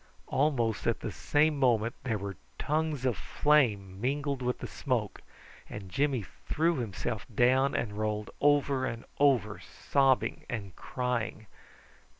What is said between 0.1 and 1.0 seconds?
Almost at